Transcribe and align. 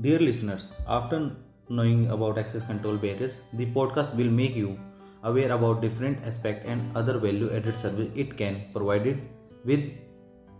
Dear 0.00 0.18
listeners, 0.18 0.72
after 0.88 1.30
knowing 1.68 2.10
about 2.10 2.36
access 2.36 2.64
control 2.66 2.96
barriers, 2.96 3.34
the 3.52 3.66
podcast 3.66 4.12
will 4.16 4.28
make 4.28 4.56
you 4.56 4.76
aware 5.22 5.52
about 5.52 5.82
different 5.82 6.18
aspect 6.24 6.66
and 6.66 6.96
other 6.96 7.16
value 7.16 7.48
added 7.54 7.76
service 7.76 8.08
it 8.16 8.36
can 8.36 8.64
provided 8.72 9.20
with 9.64 9.84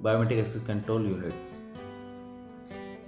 biometric 0.04 0.40
access 0.40 0.62
control 0.62 1.02
units. 1.02 1.34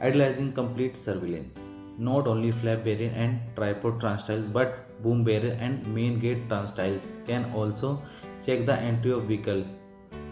Idealizing 0.00 0.52
complete 0.52 0.96
surveillance. 0.96 1.66
Not 1.96 2.27
only 2.27 2.50
flap 2.50 2.82
barrier 2.82 3.12
and 3.14 3.38
tripod 3.54 4.00
turnstiles 4.00 4.46
but 4.52 5.00
boom 5.04 5.22
barrier 5.22 5.56
and 5.61 5.86
main 5.95 6.18
gate 6.18 6.48
turnstiles 6.48 7.08
can 7.24 7.52
also 7.54 8.02
check 8.45 8.66
the 8.66 8.74
entry 8.74 9.12
of 9.12 9.27
vehicle 9.27 9.64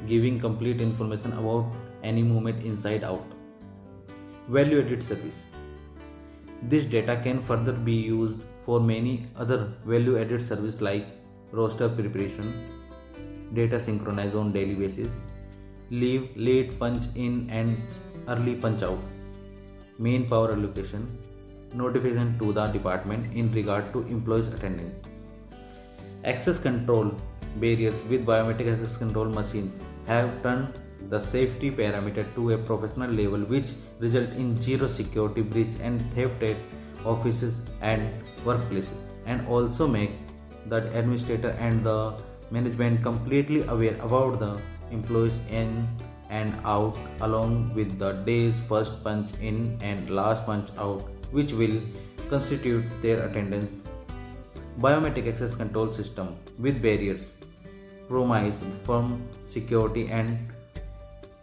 giving 0.08 0.40
complete 0.40 0.80
information 0.80 1.32
about 1.34 1.72
any 2.02 2.24
movement 2.24 2.64
inside 2.64 3.04
out. 3.04 3.24
Value 4.48 4.80
added 4.80 5.00
service. 5.00 5.38
This 6.66 6.86
data 6.86 7.20
can 7.22 7.40
further 7.42 7.72
be 7.72 7.92
used 7.92 8.38
for 8.64 8.80
many 8.80 9.26
other 9.36 9.74
value 9.84 10.18
added 10.18 10.40
services 10.40 10.80
like 10.80 11.06
roster 11.52 11.88
preparation, 11.88 12.52
data 13.52 13.78
synchronized 13.78 14.34
on 14.34 14.52
daily 14.52 14.74
basis, 14.74 15.18
leave 15.90 16.30
late 16.34 16.78
punch 16.78 17.04
in 17.14 17.50
and 17.50 17.76
early 18.28 18.54
punch 18.54 18.82
out, 18.82 18.98
main 19.98 20.26
power 20.26 20.52
allocation, 20.52 21.18
notification 21.74 22.38
to 22.38 22.52
the 22.54 22.66
department 22.68 23.30
in 23.36 23.52
regard 23.52 23.92
to 23.92 24.00
employees 24.06 24.48
attendance. 24.48 25.06
Access 26.24 26.58
control 26.58 27.14
barriers 27.56 28.02
with 28.08 28.24
biometric 28.24 28.72
access 28.72 28.96
control 28.96 29.26
machine 29.26 29.70
have 30.06 30.42
turned 30.42 30.68
the 31.14 31.20
safety 31.20 31.70
parameter 31.80 32.24
to 32.34 32.52
a 32.56 32.58
professional 32.70 33.10
level 33.22 33.42
which 33.54 33.72
result 34.04 34.30
in 34.42 34.48
zero 34.68 34.86
security 34.86 35.42
breach 35.42 35.74
and 35.88 36.00
theft 36.14 36.42
at 36.50 36.56
offices 37.12 37.58
and 37.80 38.02
workplaces 38.44 39.02
and 39.26 39.46
also 39.56 39.86
make 39.96 40.12
the 40.72 40.80
administrator 40.98 41.50
and 41.66 41.84
the 41.90 41.98
management 42.50 43.02
completely 43.02 43.62
aware 43.74 43.96
about 44.08 44.38
the 44.44 44.52
employees 44.90 45.38
in 45.60 45.70
and 46.30 46.54
out 46.64 46.96
along 47.20 47.52
with 47.74 47.98
the 47.98 48.12
day's 48.28 48.60
first 48.70 48.92
punch 49.04 49.30
in 49.40 49.78
and 49.82 50.10
last 50.18 50.44
punch 50.46 50.70
out 50.78 51.02
which 51.30 51.52
will 51.52 51.80
constitute 52.30 52.84
their 53.02 53.18
attendance. 53.26 53.70
Biometric 54.80 55.28
access 55.32 55.54
control 55.54 55.92
system 55.92 56.36
with 56.58 56.82
barriers 56.82 57.28
promise 58.08 58.62
firm 58.84 59.22
security 59.46 60.08
and 60.08 60.52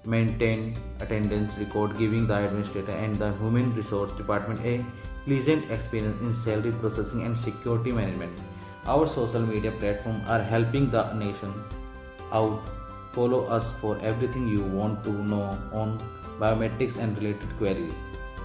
maintain 0.03 0.75
attendance 0.99 1.55
record 1.57 1.97
giving 1.97 2.27
the 2.27 2.37
administrator 2.45 2.91
and 2.91 3.15
the 3.17 3.31
human 3.37 3.73
resource 3.75 4.11
department 4.13 4.59
a 4.65 4.83
pleasant 5.25 5.69
experience 5.71 6.19
in 6.21 6.33
salary 6.33 6.71
processing 6.71 7.23
and 7.23 7.37
security 7.37 7.91
management. 7.91 8.37
Our 8.85 9.07
social 9.07 9.41
media 9.41 9.71
platforms 9.71 10.23
are 10.27 10.41
helping 10.41 10.89
the 10.89 11.13
nation 11.13 11.53
out. 12.31 12.61
Follow 13.11 13.45
us 13.45 13.71
for 13.79 13.99
everything 13.99 14.47
you 14.47 14.63
want 14.63 15.03
to 15.03 15.11
know 15.11 15.57
on 15.71 15.99
biometrics 16.39 16.97
and 16.97 17.15
related 17.17 17.57
queries. 17.57 17.93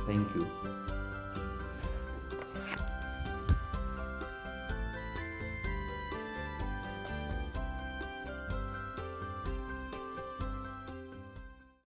Thank 0.06 0.34
you 0.34 0.75